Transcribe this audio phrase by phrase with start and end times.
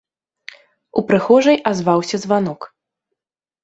[1.03, 2.71] У прыхожай азваўся званок.